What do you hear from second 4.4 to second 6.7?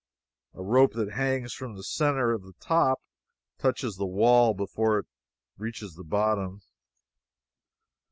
before it reaches the bottom.